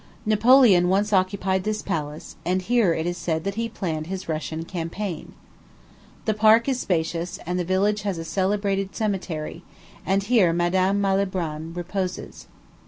Napoleon 0.25 0.89
once 0.89 1.13
occupied 1.13 1.63
this 1.63 1.83
palace, 1.83 2.35
and 2.43 2.63
here 2.63 2.91
it 2.91 3.05
is 3.05 3.17
said 3.19 3.43
that 3.43 3.53
he 3.53 3.69
planned 3.69 4.07
his 4.07 4.27
Russian 4.27 4.65
campaign. 4.65 5.33
The 6.25 6.33
park 6.33 6.67
is 6.67 6.79
spacious, 6.79 7.37
and 7.45 7.59
the 7.59 7.63
village 7.63 8.01
has 8.01 8.17
a 8.17 8.25
celebrated 8.25 8.95
cemetery; 8.95 9.61
and 10.03 10.23
here 10.23 10.53
Madame 10.53 10.99
Malibran 11.01 11.75
reposes. 11.75 12.47